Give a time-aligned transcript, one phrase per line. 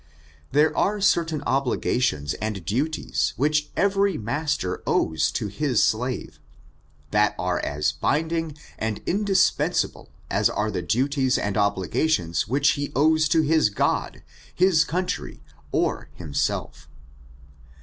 [0.51, 6.39] There are ceitain obligationa and duties which every master owes to his slave,
[7.11, 13.29] that are as binding and indispensable as are the duties and obligations which he owes
[13.29, 14.23] to his God,
[14.55, 16.89] his country, ur himself.